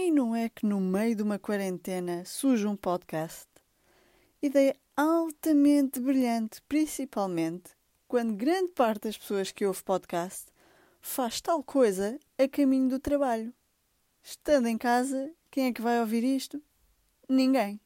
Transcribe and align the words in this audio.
E 0.00 0.12
não 0.12 0.32
é 0.32 0.48
que 0.48 0.64
no 0.64 0.80
meio 0.80 1.16
de 1.16 1.24
uma 1.24 1.40
quarentena 1.40 2.24
surge 2.24 2.64
um 2.64 2.76
podcast? 2.76 3.48
Ideia 4.40 4.76
altamente 4.96 5.98
brilhante, 5.98 6.62
principalmente 6.68 7.72
quando 8.06 8.36
grande 8.36 8.70
parte 8.70 9.08
das 9.08 9.18
pessoas 9.18 9.50
que 9.50 9.66
ouve 9.66 9.82
podcast 9.82 10.52
faz 11.00 11.40
tal 11.40 11.64
coisa 11.64 12.16
a 12.38 12.46
caminho 12.46 12.88
do 12.88 13.00
trabalho. 13.00 13.52
Estando 14.22 14.68
em 14.68 14.78
casa, 14.78 15.32
quem 15.50 15.66
é 15.66 15.72
que 15.72 15.82
vai 15.82 15.98
ouvir 15.98 16.22
isto? 16.22 16.62
Ninguém. 17.28 17.80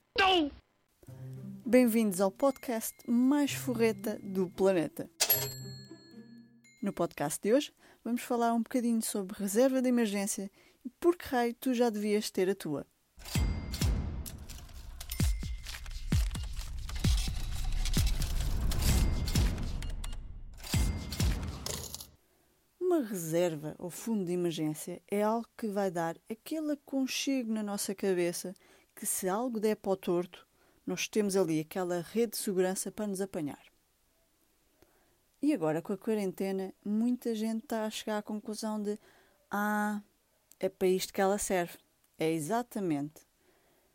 Bem-vindos 1.65 2.21
ao 2.21 2.31
podcast 2.31 2.95
mais 3.09 3.53
forreta 3.53 4.21
do 4.23 4.51
planeta. 4.51 5.09
No 6.83 6.93
podcast 6.93 7.41
de 7.43 7.55
hoje, 7.55 7.73
vamos 8.05 8.21
falar 8.21 8.53
um 8.53 8.61
bocadinho 8.61 9.01
sobre 9.01 9.35
reserva 9.39 9.81
de 9.81 9.89
emergência 9.89 10.51
por 11.01 11.17
que 11.17 11.29
raio 11.29 11.55
tu 11.55 11.75
já 11.75 11.91
devias 11.91 12.31
ter 12.31 12.49
a 12.49 12.55
tua. 12.55 12.87
Uma 22.81 23.03
reserva 23.03 23.75
ou 23.79 23.91
fundo 23.91 24.25
de 24.25 24.33
emergência 24.33 25.01
é 25.11 25.23
algo 25.23 25.49
que 25.57 25.67
vai 25.67 25.91
dar 25.91 26.17
aquele 26.31 26.73
aconchego 26.73 27.53
na 27.53 27.63
nossa 27.63 27.95
cabeça 27.95 28.55
que 28.95 29.07
se 29.07 29.29
algo 29.29 29.59
der 29.59 29.77
para 29.77 29.93
o 29.93 29.97
torto, 29.97 30.47
nós 30.87 31.09
temos 31.09 31.37
ali 31.37 31.61
aquela 31.61 32.01
rede 32.01 32.33
de 32.33 32.39
segurança 32.39 32.93
para 32.93 33.07
nos 33.07 33.21
apanhar. 33.21 33.63
E 35.41 35.53
agora, 35.53 35.83
com 35.83 35.93
a 35.93 35.99
quarentena, 35.99 36.73
muita 36.85 37.35
gente 37.35 37.65
está 37.65 37.85
a 37.85 37.91
chegar 37.91 38.19
à 38.19 38.23
conclusão 38.23 38.81
de: 38.81 38.99
ah, 39.51 40.01
é 40.63 40.69
para 40.69 40.87
isto 40.87 41.13
que 41.13 41.21
ela 41.21 41.39
serve. 41.39 41.77
É 42.17 42.31
exatamente. 42.31 43.27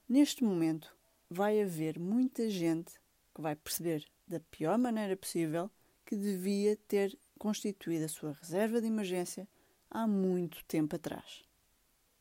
Neste 0.07 0.43
momento, 0.43 0.93
vai 1.29 1.61
haver 1.61 1.97
muita 1.97 2.49
gente 2.49 2.99
que 3.33 3.41
vai 3.41 3.55
perceber 3.55 4.05
da 4.27 4.41
pior 4.41 4.77
maneira 4.77 5.15
possível 5.15 5.71
que 6.05 6.13
devia 6.13 6.75
ter 6.75 7.17
constituído 7.39 8.03
a 8.03 8.09
sua 8.09 8.33
reserva 8.33 8.81
de 8.81 8.87
emergência 8.87 9.47
há 9.89 10.05
muito 10.05 10.61
tempo 10.65 10.97
atrás. 10.97 11.45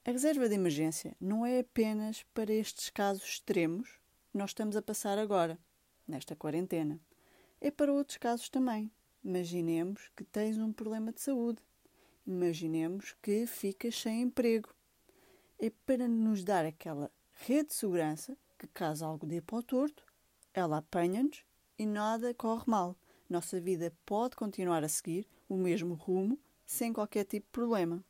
A 0.05 0.13
reserva 0.13 0.49
de 0.49 0.55
emergência 0.55 1.17
não 1.21 1.45
é 1.45 1.59
apenas 1.59 2.23
para 2.33 2.53
estes 2.53 2.89
casos 2.89 3.25
extremos 3.25 3.99
que 4.31 4.39
nós 4.39 4.51
estamos 4.51 4.77
a 4.77 4.83
passar 4.83 5.19
agora, 5.19 5.59
nesta 6.07 6.37
quarentena. 6.37 7.01
É 7.61 7.73
para 7.73 7.93
outros 7.93 8.17
casos 8.17 8.49
também. 8.49 8.93
Imaginemos 9.25 10.09
que 10.15 10.23
tens 10.23 10.57
um 10.57 10.73
problema 10.73 11.13
de 11.13 11.21
saúde 11.21 11.61
Imaginemos 12.27 13.15
que 13.23 13.47
ficas 13.47 13.95
sem 14.01 14.23
emprego. 14.23 14.75
É 15.61 15.71
para 15.71 16.09
nos 16.09 16.43
dar 16.43 16.67
aquela 16.67 17.09
rede 17.33 17.69
de 17.69 17.75
segurança 17.75 18.37
que, 18.59 18.67
caso 18.67 19.05
algo 19.05 19.25
dê 19.25 19.41
para 19.41 19.59
o 19.59 19.63
torto, 19.63 20.05
ela 20.53 20.79
apanha-nos 20.79 21.45
e 21.79 21.87
nada 21.87 22.35
corre 22.35 22.65
mal. 22.67 22.97
Nossa 23.29 23.61
vida 23.61 23.93
pode 24.05 24.35
continuar 24.35 24.83
a 24.83 24.89
seguir 24.89 25.29
o 25.49 25.57
mesmo 25.57 25.95
rumo 25.95 26.37
sem 26.67 26.93
qualquer 26.93 27.25
tipo 27.25 27.47
de 27.47 27.53
problema. 27.53 28.05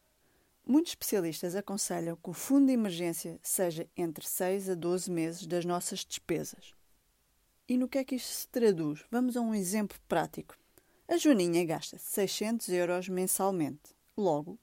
Muitos 0.65 0.93
especialistas 0.93 1.55
aconselham 1.55 2.17
que 2.17 2.31
o 2.31 2.33
fundo 2.33 2.69
de 2.69 2.73
emergência 2.73 3.39
seja 3.43 3.87
entre 3.95 4.27
6 4.27 4.71
a 4.71 4.75
12 4.75 5.11
meses 5.11 5.47
das 5.47 5.65
nossas 5.67 6.05
despesas. 6.05 6.75
E 7.69 7.77
no 7.77 7.89
que 7.89 7.99
é 7.99 8.05
que 8.05 8.15
isto 8.15 8.33
se 8.33 8.49
traduz? 8.49 9.05
Vamos 9.11 9.37
a 9.37 9.41
um 9.43 9.55
exemplo 9.55 9.99
prático. 10.09 10.57
A 11.07 11.19
Joaninha 11.19 11.65
gasta 11.65 11.99
600 11.99 12.69
euros 12.71 13.09
mensalmente. 13.09 13.96
Logo, 14.17 14.59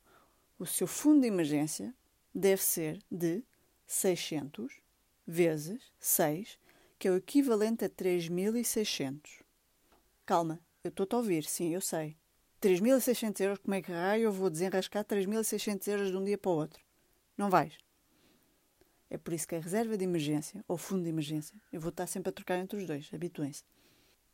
o 0.58 0.66
seu 0.66 0.88
fundo 0.88 1.22
de 1.22 1.28
emergência 1.28 1.94
deve 2.34 2.62
ser 2.62 3.00
de 3.12 3.44
600 3.86 4.82
vezes 5.28 5.92
6, 6.00 6.58
que 6.98 7.08
é 7.08 7.12
o 7.12 7.18
equivalente 7.18 7.86
a 7.86 7.90
3.600. 7.90 9.44
Calma, 10.26 10.60
eu 10.84 10.90
estou-te 10.90 11.14
a 11.14 11.18
ouvir, 11.18 11.44
sim, 11.44 11.74
eu 11.74 11.82
sei. 11.82 12.18
3.600 12.62 13.42
euros, 13.42 13.60
como 13.60 13.76
é 13.76 13.82
que 13.82 13.92
raio 13.92 14.24
eu 14.24 14.32
vou 14.32 14.50
desenrascar 14.50 15.04
3.600 15.04 15.88
euros 15.88 16.12
de 16.12 16.18
um 16.18 16.24
dia 16.24 16.38
para 16.38 16.52
o 16.52 16.56
outro? 16.56 16.84
Não 17.38 17.50
vais. 17.50 17.78
É 19.10 19.18
por 19.18 19.34
isso 19.34 19.48
que 19.48 19.56
a 19.56 19.60
reserva 19.60 19.98
de 19.98 20.04
emergência, 20.04 20.64
ou 20.68 20.78
fundo 20.78 21.04
de 21.04 21.10
emergência, 21.10 21.56
eu 21.72 21.80
vou 21.80 21.90
estar 21.90 22.08
sempre 22.08 22.30
a 22.30 22.34
trocar 22.34 22.58
entre 22.58 22.80
os 22.80 22.88
dois, 22.88 23.10
habituem-se, 23.14 23.64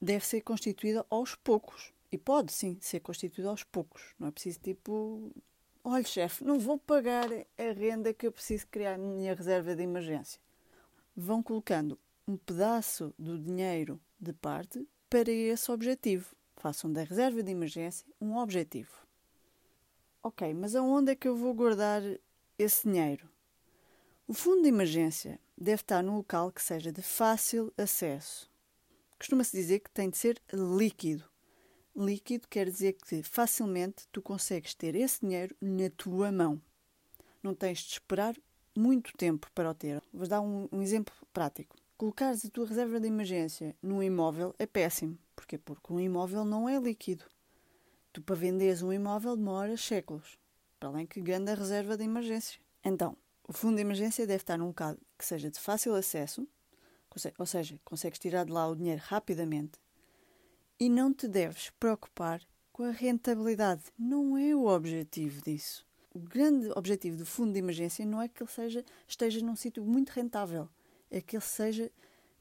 deve 0.01 0.25
ser 0.25 0.41
constituída 0.41 1.05
aos 1.09 1.35
poucos. 1.35 1.91
E 2.11 2.17
pode, 2.17 2.51
sim, 2.51 2.77
ser 2.81 2.99
constituído 3.01 3.49
aos 3.49 3.63
poucos. 3.63 4.15
Não 4.17 4.27
é 4.27 4.31
preciso, 4.31 4.59
tipo, 4.59 5.31
olha, 5.83 6.03
chefe, 6.03 6.43
não 6.43 6.59
vou 6.59 6.77
pagar 6.77 7.27
a 7.31 7.71
renda 7.71 8.13
que 8.13 8.25
eu 8.25 8.31
preciso 8.31 8.67
criar 8.67 8.97
na 8.97 9.07
minha 9.07 9.35
reserva 9.35 9.75
de 9.75 9.83
emergência. 9.83 10.41
Vão 11.15 11.43
colocando 11.43 11.99
um 12.27 12.35
pedaço 12.35 13.13
do 13.17 13.37
dinheiro 13.37 13.99
de 14.19 14.33
parte 14.33 14.87
para 15.09 15.31
esse 15.31 15.71
objetivo. 15.71 16.35
Façam 16.57 16.91
da 16.91 17.03
reserva 17.03 17.43
de 17.43 17.51
emergência 17.51 18.05
um 18.19 18.37
objetivo. 18.37 18.91
Ok, 20.21 20.53
mas 20.53 20.75
aonde 20.75 21.11
é 21.11 21.15
que 21.15 21.27
eu 21.27 21.35
vou 21.35 21.53
guardar 21.53 22.01
esse 22.57 22.89
dinheiro? 22.89 23.29
O 24.27 24.33
fundo 24.33 24.63
de 24.63 24.67
emergência 24.67 25.39
deve 25.57 25.81
estar 25.81 26.03
num 26.03 26.17
local 26.17 26.51
que 26.51 26.61
seja 26.61 26.91
de 26.91 27.01
fácil 27.01 27.73
acesso. 27.77 28.51
Costuma-se 29.17 29.55
dizer 29.55 29.79
que 29.79 29.89
tem 29.89 30.09
de 30.09 30.17
ser 30.17 30.41
líquido 30.51 31.23
Líquido 31.99 32.47
quer 32.47 32.69
dizer 32.69 32.93
que 32.93 33.21
facilmente 33.21 34.07
tu 34.09 34.21
consegues 34.21 34.73
ter 34.73 34.95
esse 34.95 35.19
dinheiro 35.19 35.53
na 35.59 35.89
tua 35.89 36.31
mão. 36.31 36.61
Não 37.43 37.53
tens 37.53 37.79
de 37.79 37.91
esperar 37.91 38.37
muito 38.73 39.11
tempo 39.17 39.51
para 39.53 39.69
o 39.69 39.73
ter. 39.73 40.01
Vou 40.13 40.25
dar 40.25 40.39
um, 40.39 40.69
um 40.71 40.81
exemplo 40.81 41.13
prático. 41.33 41.75
Colocares 41.97 42.45
a 42.45 42.49
tua 42.49 42.65
reserva 42.65 43.01
de 43.01 43.07
emergência 43.07 43.75
num 43.83 44.01
imóvel 44.01 44.55
é 44.57 44.65
péssimo. 44.65 45.19
Porquê? 45.35 45.57
Porque 45.57 45.91
um 45.91 45.99
imóvel 45.99 46.45
não 46.45 46.69
é 46.69 46.79
líquido. 46.79 47.25
Tu, 48.13 48.21
para 48.21 48.35
venderes 48.37 48.81
um 48.81 48.93
imóvel, 48.93 49.35
demoras 49.35 49.81
séculos. 49.81 50.39
Para 50.79 50.87
além 50.87 51.05
que 51.05 51.19
ganha 51.19 51.51
a 51.51 51.55
reserva 51.55 51.97
de 51.97 52.05
emergência. 52.05 52.61
Então, 52.81 53.17
o 53.45 53.51
fundo 53.51 53.75
de 53.75 53.81
emergência 53.81 54.25
deve 54.25 54.43
estar 54.43 54.57
num 54.57 54.67
local 54.67 54.95
que 55.17 55.25
seja 55.25 55.51
de 55.51 55.59
fácil 55.59 55.93
acesso, 55.93 56.47
ou 57.37 57.45
seja, 57.45 57.77
consegues 57.83 58.19
tirar 58.19 58.45
de 58.45 58.53
lá 58.53 58.69
o 58.69 58.75
dinheiro 58.75 59.01
rapidamente, 59.03 59.77
e 60.79 60.89
não 60.89 61.13
te 61.13 61.27
deves 61.27 61.71
preocupar 61.79 62.41
com 62.71 62.83
a 62.83 62.91
rentabilidade. 62.91 63.83
Não 63.97 64.37
é 64.37 64.55
o 64.55 64.67
objetivo 64.67 65.41
disso. 65.41 65.85
O 66.13 66.19
grande 66.19 66.71
objetivo 66.75 67.17
do 67.17 67.25
fundo 67.25 67.51
de 67.51 67.59
emergência 67.59 68.05
não 68.05 68.21
é 68.21 68.29
que 68.29 68.41
ele 68.41 68.49
seja, 68.49 68.85
esteja 69.07 69.45
num 69.45 69.55
sítio 69.55 69.83
muito 69.83 70.09
rentável, 70.09 70.69
é 71.11 71.21
que 71.21 71.35
ele 71.35 71.43
seja 71.43 71.91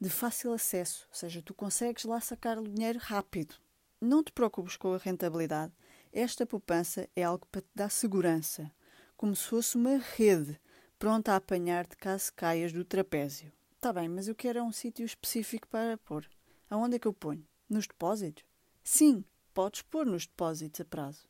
de 0.01 0.09
fácil 0.09 0.53
acesso, 0.53 1.07
ou 1.11 1.15
seja, 1.15 1.43
tu 1.43 1.53
consegues 1.53 2.05
lá 2.05 2.21
sacar 2.21 2.59
o 2.59 2.69
dinheiro 2.69 3.01
rápido. 3.01 3.57
Não 4.01 4.23
te 4.23 4.31
preocupes 4.31 4.77
com 4.77 4.95
a 4.95 4.99
rentabilidade. 4.99 5.73
Esta 6.13 6.47
poupança 6.47 7.09
é 7.17 7.25
algo 7.25 7.45
para 7.51 7.61
te 7.61 7.69
dar 7.75 7.91
segurança, 7.91 8.71
como 9.17 9.35
se 9.35 9.45
fosse 9.45 9.77
uma 9.77 9.99
rede 9.99 10.59
pronta 10.99 11.33
a 11.33 11.37
apanhar-te 11.37 11.97
caso 11.97 12.33
caias 12.35 12.73
do 12.73 12.85
trapézio. 12.85 13.53
Está 13.75 13.93
bem, 13.93 14.09
mas 14.09 14.29
eu 14.29 14.35
quero 14.35 14.63
um 14.63 14.73
sítio 14.73 15.05
específico 15.05 15.67
para 15.69 15.99
pôr. 15.99 16.29
Aonde 16.71 16.97
é 16.97 16.99
que 16.99 17.09
eu 17.09 17.13
ponho? 17.13 17.47
Nos 17.69 17.87
depósitos? 17.87 18.45
Sim, 18.83 19.23
podes 19.53 19.83
pôr 19.83 20.07
nos 20.07 20.27
depósitos 20.27 20.81
a 20.81 20.85
prazo. 20.85 21.29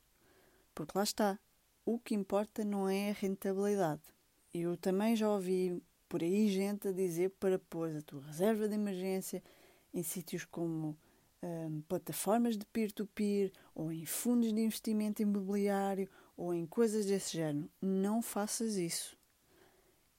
Porque 0.74 0.96
lá 0.96 1.02
está. 1.02 1.38
O 1.84 1.98
que 1.98 2.14
importa 2.14 2.64
não 2.64 2.88
é 2.88 3.10
a 3.10 3.14
rentabilidade. 3.14 4.02
Eu 4.54 4.76
também 4.76 5.16
já 5.16 5.28
ouvi 5.28 5.82
por 6.08 6.22
aí 6.22 6.48
gente 6.48 6.88
a 6.88 6.92
dizer 6.92 7.30
para 7.40 7.58
pôr 7.58 7.96
a 7.96 8.02
tua 8.02 8.22
reserva 8.22 8.68
de 8.68 8.74
emergência 8.74 9.42
em 9.92 10.02
sítios 10.02 10.44
como 10.44 10.96
hum, 11.42 11.82
plataformas 11.88 12.56
de 12.56 12.64
peer-to-peer 12.66 13.50
-peer, 13.50 13.58
ou 13.74 13.90
em 13.90 14.06
fundos 14.06 14.52
de 14.52 14.60
investimento 14.60 15.22
imobiliário 15.22 16.08
ou 16.36 16.54
em 16.54 16.66
coisas 16.66 17.06
desse 17.06 17.36
género. 17.36 17.68
Não 17.82 18.22
faças 18.22 18.76
isso. 18.76 19.18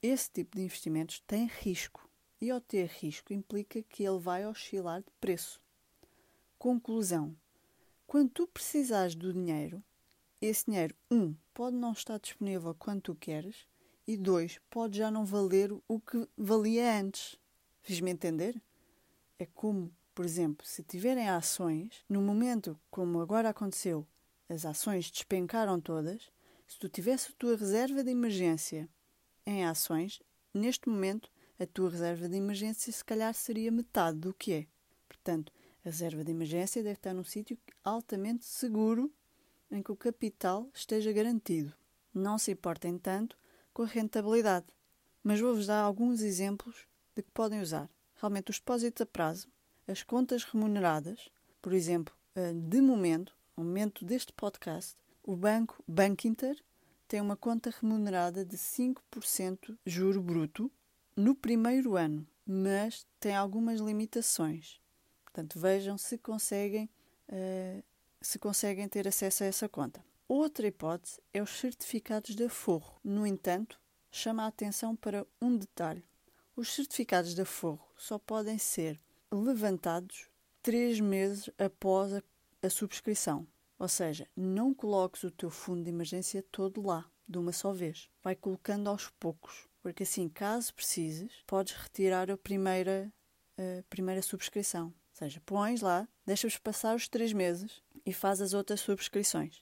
Esse 0.02 0.30
tipo 0.32 0.58
de 0.58 0.64
investimentos 0.64 1.22
tem 1.22 1.46
risco 1.48 2.10
e, 2.42 2.52
ao 2.52 2.60
ter 2.60 2.88
risco, 2.88 3.34
implica 3.34 3.82
que 3.82 4.04
ele 4.04 4.20
vai 4.20 4.46
oscilar 4.46 5.02
de 5.02 5.12
preço. 5.20 5.62
Conclusão: 6.60 7.38
quando 8.06 8.32
tu 8.32 8.46
precisares 8.46 9.16
do 9.16 9.32
dinheiro, 9.32 9.82
esse 10.42 10.66
dinheiro, 10.66 10.94
um, 11.10 11.34
pode 11.54 11.78
não 11.78 11.94
estar 11.94 12.20
disponível 12.20 12.76
quando 12.78 13.02
tu 13.02 13.16
queres, 13.16 13.66
e 14.06 14.18
dois, 14.18 14.60
pode 14.70 14.98
já 14.98 15.10
não 15.10 15.24
valer 15.24 15.72
o 15.88 16.00
que 16.02 16.28
valia 16.38 17.00
antes. 17.00 17.38
Fiz-me 17.82 18.12
entender? 18.12 18.62
É 19.40 19.46
como, 19.46 19.90
por 20.14 20.26
exemplo, 20.26 20.66
se 20.66 20.84
tiverem 20.84 21.30
ações, 21.30 22.04
no 22.10 22.22
momento 22.22 22.78
como 22.92 23.22
agora 23.22 23.50
aconteceu, 23.50 24.06
as 24.50 24.66
ações 24.66 25.10
despencaram 25.10 25.80
todas, 25.80 26.30
se 26.68 26.78
tu 26.78 26.90
tivesse 26.90 27.30
a 27.30 27.36
tua 27.40 27.56
reserva 27.56 28.04
de 28.04 28.12
emergência 28.12 28.90
em 29.46 29.64
ações, 29.64 30.22
neste 30.54 30.90
momento 30.90 31.32
a 31.58 31.66
tua 31.66 31.90
reserva 31.90 32.28
de 32.28 32.36
emergência 32.36 32.92
se 32.92 33.06
calhar 33.06 33.34
seria 33.34 33.72
metade 33.72 34.18
do 34.18 34.34
que 34.34 34.52
é. 34.52 34.68
Portanto, 35.08 35.54
a 35.90 35.92
reserva 35.92 36.24
de 36.24 36.32
emergência 36.32 36.84
deve 36.84 37.00
estar 37.00 37.16
num 37.16 37.24
sítio 37.24 37.58
altamente 37.84 38.46
seguro 38.46 39.12
em 39.72 39.82
que 39.82 39.92
o 39.92 39.96
capital 39.96 40.70
esteja 40.72 41.12
garantido. 41.12 41.74
Não 42.14 42.38
se 42.38 42.52
importem 42.52 42.96
tanto 43.00 43.36
com 43.74 43.82
a 43.82 43.88
rentabilidade. 43.88 44.68
mas 45.24 45.40
vou-vos 45.40 45.66
dar 45.66 45.82
alguns 45.82 46.22
exemplos 46.22 46.88
de 47.16 47.24
que 47.24 47.32
podem 47.32 47.60
usar. 47.60 47.90
Realmente, 48.16 48.52
os 48.52 48.60
depósitos 48.60 49.02
a 49.02 49.06
prazo, 49.06 49.48
as 49.88 50.02
contas 50.02 50.44
remuneradas, 50.44 51.30
por 51.62 51.74
exemplo, 51.74 52.16
eh, 52.36 52.54
de 52.54 52.80
momento, 52.80 53.36
no 53.58 53.64
momento 53.64 54.06
deste 54.06 54.32
podcast, 54.32 54.96
o 55.24 55.36
banco 55.36 55.84
Bankinter 55.88 56.56
tem 57.08 57.20
uma 57.20 57.36
conta 57.36 57.70
remunerada 57.82 58.46
de 58.46 58.58
5% 58.58 59.78
juro 59.86 60.22
bruto 60.22 60.72
no 61.16 61.36
primeiro 61.36 61.98
ano, 61.98 62.26
mas 62.46 63.06
tem 63.20 63.36
algumas 63.36 63.82
limitações. 63.82 64.79
Portanto, 65.40 65.58
vejam 65.58 65.98
se 65.98 66.18
conseguem, 66.18 66.90
uh, 67.30 67.84
se 68.20 68.38
conseguem 68.38 68.90
ter 68.90 69.08
acesso 69.08 69.44
a 69.44 69.48
essa 69.48 69.70
conta. 69.70 70.04
Outra 70.28 70.68
hipótese 70.68 71.22
é 71.34 71.42
os 71.42 71.52
certificados 71.52 72.36
de 72.36 72.44
aforro. 72.44 73.00
No 73.02 73.26
entanto, 73.26 73.80
chama 74.12 74.44
a 74.44 74.48
atenção 74.48 74.98
para 74.98 75.26
um 75.42 75.56
detalhe. 75.58 76.04
Os 76.58 76.74
certificados 76.76 77.34
de 77.34 77.42
aforro 77.42 77.88
só 77.96 78.20
podem 78.20 78.58
ser 78.58 79.00
levantados 79.32 80.28
três 80.62 81.00
meses 81.00 81.50
após 81.58 82.14
a, 82.14 82.22
a 82.62 82.70
subscrição. 82.70 83.48
Ou 83.78 83.88
seja, 83.88 84.28
não 84.36 84.74
coloques 84.74 85.24
o 85.24 85.32
teu 85.32 85.50
fundo 85.50 85.84
de 85.86 85.90
emergência 85.90 86.44
todo 86.52 86.86
lá, 86.86 87.10
de 87.26 87.38
uma 87.38 87.54
só 87.54 87.72
vez. 87.72 88.10
Vai 88.22 88.36
colocando 88.36 88.90
aos 88.90 89.08
poucos 89.18 89.70
porque 89.82 90.04
assim, 90.04 90.28
caso 90.28 90.74
precises, 90.74 91.32
podes 91.48 91.74
retirar 91.74 92.30
a 92.30 92.38
primeira, 92.38 93.10
a 93.58 93.84
primeira 93.90 94.22
subscrição. 94.22 94.94
Ou 95.20 95.28
seja, 95.28 95.42
pões 95.46 95.82
lá, 95.82 96.08
deixas 96.26 96.58
passar 96.58 96.96
os 96.96 97.10
três 97.10 97.34
meses 97.34 97.84
e 98.06 98.14
faz 98.14 98.40
as 98.40 98.54
outras 98.54 98.80
subscrições, 98.80 99.62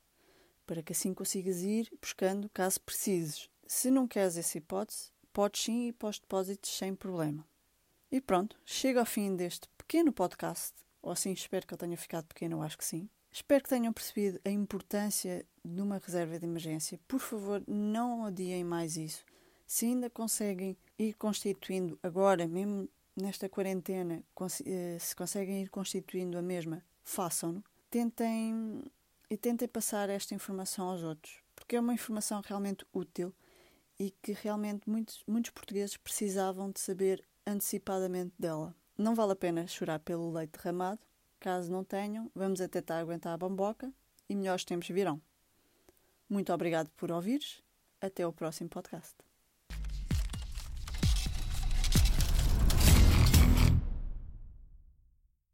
para 0.68 0.84
que 0.84 0.94
assim 0.94 1.16
consigas 1.16 1.64
ir 1.64 1.92
buscando 2.00 2.48
caso 2.50 2.80
precises. 2.82 3.50
Se 3.66 3.90
não 3.90 4.08
queres 4.08 4.38
essa 4.38 4.60
hipótese, 4.60 5.10
podes 5.34 5.64
sim 5.64 5.88
ir 5.88 5.94
para 5.94 6.10
os 6.10 6.20
depósitos 6.20 6.70
sem 6.78 6.94
problema. 6.94 7.44
E 8.12 8.22
pronto, 8.22 8.56
chego 8.64 9.00
ao 9.00 9.06
fim 9.06 9.36
deste 9.36 9.68
pequeno 9.76 10.14
podcast, 10.14 10.76
ou 11.02 11.12
assim 11.12 11.32
espero 11.32 11.66
que 11.66 11.74
eu 11.74 11.78
tenha 11.78 11.98
ficado 11.98 12.28
pequeno, 12.28 12.58
eu 12.58 12.62
acho 12.62 12.78
que 12.78 12.86
sim. 12.86 13.10
Espero 13.32 13.64
que 13.64 13.70
tenham 13.70 13.92
percebido 13.92 14.40
a 14.46 14.52
importância 14.52 15.44
de 15.66 15.82
uma 15.82 15.98
reserva 15.98 16.38
de 16.38 16.46
emergência. 16.46 17.00
Por 17.08 17.20
favor, 17.20 17.64
não 17.68 18.26
adiem 18.26 18.64
mais 18.64 18.96
isso 18.96 19.26
se 19.68 19.86
ainda 19.86 20.10
conseguem 20.10 20.78
ir 20.98 21.14
constituindo 21.16 22.00
agora, 22.02 22.48
mesmo 22.48 22.88
nesta 23.18 23.50
quarentena, 23.50 24.24
eh, 24.66 24.98
se 25.00 25.16
conseguem 25.16 25.64
ir 25.64 25.70
constituindo 25.70 26.38
a 26.38 26.42
mesma, 26.42 26.84
façam-no. 27.04 27.64
Tentem 27.90 28.84
e 29.30 29.36
tentem 29.36 29.68
passar 29.68 30.10
esta 30.10 30.34
informação 30.34 30.90
aos 30.90 31.04
outros, 31.04 31.42
porque 31.56 31.76
é 31.76 31.80
uma 31.80 31.94
informação 31.94 32.42
realmente 32.46 32.86
útil 32.94 33.34
e 34.00 34.12
que 34.22 34.32
realmente 34.32 34.90
muitos, 34.90 35.24
muitos 35.28 35.52
portugueses 35.52 35.98
precisavam 35.98 36.72
de 36.72 36.80
saber 36.80 37.26
antecipadamente 37.46 38.34
dela. 38.38 38.76
Não 38.98 39.16
vale 39.16 39.34
a 39.34 39.36
pena 39.36 39.68
chorar 39.68 40.00
pelo 40.00 40.32
leite 40.32 40.58
derramado. 40.58 41.02
Caso 41.40 41.72
não 41.72 41.84
tenham, 41.84 42.32
vamos 42.34 42.60
a 42.62 42.68
tentar 42.68 43.00
aguentar 43.00 43.34
a 43.34 43.38
bamboca 43.38 43.94
e 44.28 44.36
melhores 44.36 44.66
tempos 44.66 44.88
virão. 44.88 45.22
Muito 46.30 46.52
obrigado 46.52 46.90
por 46.98 47.12
ouvires. 47.12 47.62
Até 48.02 48.26
o 48.28 48.34
próximo 48.34 48.70
podcast. 48.70 49.27